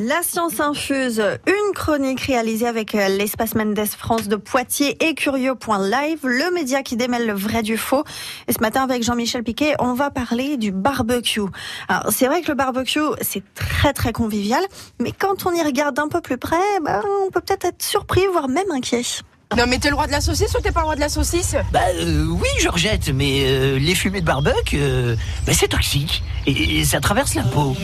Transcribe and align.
La 0.00 0.22
science 0.22 0.60
infuse, 0.60 1.20
une 1.48 1.74
chronique 1.74 2.20
réalisée 2.20 2.68
avec 2.68 2.94
euh, 2.94 3.08
l'espace 3.08 3.56
Mendes 3.56 3.84
France 3.98 4.28
de 4.28 4.36
Poitiers 4.36 4.96
et 5.04 5.16
Curieux.live, 5.16 6.20
le 6.22 6.54
média 6.54 6.84
qui 6.84 6.96
démêle 6.96 7.26
le 7.26 7.32
vrai 7.32 7.64
du 7.64 7.76
faux. 7.76 8.04
Et 8.46 8.52
ce 8.52 8.60
matin 8.60 8.84
avec 8.84 9.02
Jean-Michel 9.02 9.42
Piquet, 9.42 9.74
on 9.80 9.94
va 9.94 10.10
parler 10.10 10.56
du 10.56 10.70
barbecue. 10.70 11.40
Alors 11.88 12.12
c'est 12.12 12.26
vrai 12.28 12.42
que 12.42 12.48
le 12.48 12.54
barbecue, 12.54 13.00
c'est 13.22 13.42
très 13.54 13.92
très 13.92 14.12
convivial, 14.12 14.62
mais 15.00 15.10
quand 15.10 15.46
on 15.46 15.52
y 15.52 15.62
regarde 15.62 15.98
un 15.98 16.06
peu 16.06 16.20
plus 16.20 16.38
près, 16.38 16.78
ben, 16.84 17.02
on 17.26 17.32
peut 17.32 17.40
peut-être 17.40 17.64
être 17.64 17.82
surpris, 17.82 18.22
voire 18.30 18.46
même 18.46 18.70
inquiet. 18.70 19.02
Non 19.56 19.64
mais 19.66 19.78
t'es 19.78 19.88
le 19.88 19.96
roi 19.96 20.06
de 20.06 20.12
la 20.12 20.20
saucisse 20.20 20.54
ou 20.56 20.60
t'es 20.60 20.70
pas 20.70 20.80
le 20.80 20.86
roi 20.86 20.94
de 20.94 21.00
la 21.00 21.08
saucisse? 21.08 21.56
Bah 21.72 21.80
euh, 21.96 22.26
oui, 22.28 22.48
Georgette, 22.60 23.08
mais 23.12 23.46
euh, 23.46 23.80
les 23.80 23.96
fumées 23.96 24.20
de 24.20 24.26
barbecue, 24.26 24.78
euh, 24.78 25.16
bah, 25.44 25.54
c'est 25.54 25.68
toxique 25.68 26.22
et, 26.46 26.78
et 26.78 26.84
ça 26.84 27.00
traverse 27.00 27.34
la 27.34 27.42
peau. 27.42 27.74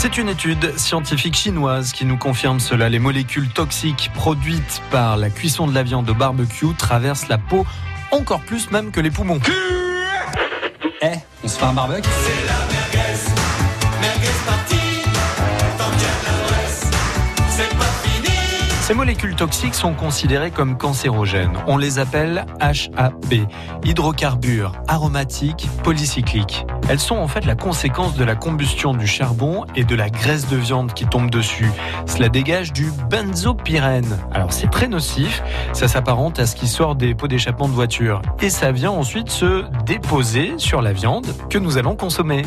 C'est 0.00 0.16
une 0.16 0.28
étude 0.28 0.78
scientifique 0.78 1.34
chinoise 1.34 1.92
qui 1.92 2.04
nous 2.04 2.16
confirme 2.16 2.60
cela. 2.60 2.88
Les 2.88 3.00
molécules 3.00 3.48
toxiques 3.48 4.12
produites 4.14 4.80
par 4.92 5.16
la 5.16 5.28
cuisson 5.28 5.66
de 5.66 5.74
la 5.74 5.82
viande 5.82 6.08
au 6.08 6.14
barbecue 6.14 6.72
traversent 6.78 7.26
la 7.26 7.36
peau 7.36 7.66
encore 8.12 8.42
plus 8.42 8.70
même 8.70 8.92
que 8.92 9.00
les 9.00 9.10
poumons. 9.10 9.40
Eh, 11.02 11.06
on 11.42 11.48
se 11.48 11.58
fait 11.58 11.64
un 11.64 11.72
barbecue? 11.72 12.08
Ces 18.88 18.94
molécules 18.94 19.34
toxiques 19.34 19.74
sont 19.74 19.92
considérées 19.92 20.50
comme 20.50 20.78
cancérogènes. 20.78 21.52
On 21.66 21.76
les 21.76 21.98
appelle 21.98 22.46
HAP, 22.58 23.34
hydrocarbures 23.84 24.72
aromatiques 24.88 25.68
polycycliques. 25.84 26.64
Elles 26.88 26.98
sont 26.98 27.16
en 27.16 27.28
fait 27.28 27.44
la 27.44 27.54
conséquence 27.54 28.16
de 28.16 28.24
la 28.24 28.34
combustion 28.34 28.94
du 28.94 29.06
charbon 29.06 29.66
et 29.76 29.84
de 29.84 29.94
la 29.94 30.08
graisse 30.08 30.48
de 30.48 30.56
viande 30.56 30.94
qui 30.94 31.04
tombe 31.04 31.28
dessus. 31.28 31.70
Cela 32.06 32.30
dégage 32.30 32.72
du 32.72 32.90
benzopyrène. 33.10 34.18
Alors 34.32 34.54
c'est 34.54 34.70
très 34.70 34.88
nocif, 34.88 35.42
ça 35.74 35.86
s'apparente 35.86 36.38
à 36.38 36.46
ce 36.46 36.56
qui 36.56 36.66
sort 36.66 36.94
des 36.94 37.14
pots 37.14 37.28
d'échappement 37.28 37.68
de 37.68 37.74
voiture. 37.74 38.22
Et 38.40 38.48
ça 38.48 38.72
vient 38.72 38.92
ensuite 38.92 39.28
se 39.28 39.66
déposer 39.84 40.54
sur 40.56 40.80
la 40.80 40.94
viande 40.94 41.26
que 41.50 41.58
nous 41.58 41.76
allons 41.76 41.94
consommer. 41.94 42.42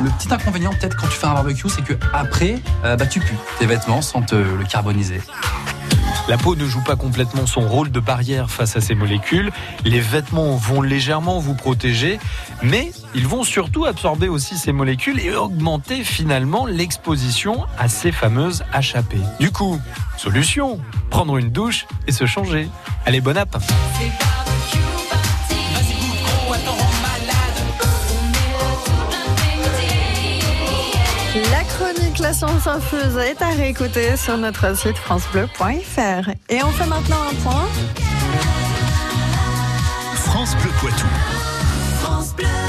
Le 0.00 0.10
petit 0.10 0.32
inconvénient 0.32 0.70
peut-être 0.70 0.96
quand 0.96 1.08
tu 1.08 1.18
fais 1.18 1.26
un 1.26 1.34
barbecue, 1.34 1.68
c'est 1.68 1.84
que 1.84 1.94
après, 2.14 2.54
euh, 2.84 2.96
bah, 2.96 3.04
tu 3.04 3.18
pues 3.18 3.36
tes 3.58 3.66
vêtements 3.66 4.00
sans 4.00 4.22
te 4.22 4.36
le 4.36 4.64
La 6.28 6.36
peau 6.36 6.54
ne 6.54 6.66
joue 6.66 6.82
pas 6.82 6.94
complètement 6.94 7.46
son 7.46 7.62
rôle 7.62 7.90
de 7.90 8.00
barrière 8.00 8.50
face 8.50 8.76
à 8.76 8.82
ces 8.82 8.94
molécules. 8.94 9.50
Les 9.84 10.00
vêtements 10.00 10.56
vont 10.56 10.82
légèrement 10.82 11.38
vous 11.38 11.54
protéger, 11.54 12.20
mais 12.62 12.92
ils 13.14 13.26
vont 13.26 13.44
surtout 13.44 13.86
absorber 13.86 14.28
aussi 14.28 14.58
ces 14.58 14.72
molécules 14.72 15.20
et 15.20 15.34
augmenter 15.34 16.04
finalement 16.04 16.66
l'exposition 16.66 17.64
à 17.78 17.88
ces 17.88 18.12
fameuses 18.12 18.62
HAP. 18.74 19.14
Du 19.40 19.50
coup, 19.50 19.80
solution, 20.18 20.78
prendre 21.08 21.38
une 21.38 21.50
douche 21.50 21.86
et 22.06 22.12
se 22.12 22.26
changer. 22.26 22.68
Allez, 23.06 23.22
bon 23.22 23.36
app 23.36 23.56
La 32.20 32.32
science 32.32 32.66
infuse 32.66 33.16
est 33.16 33.40
à 33.40 33.48
réécouter 33.50 34.16
sur 34.16 34.36
notre 34.36 34.76
site 34.76 34.96
francebleu.fr. 34.96 36.30
Et 36.50 36.62
on 36.62 36.70
fait 36.70 36.86
maintenant 36.86 37.22
un 37.30 37.34
point. 37.42 37.66
France 40.14 40.54
Bleu 40.56 40.70
Poitou. 40.80 41.06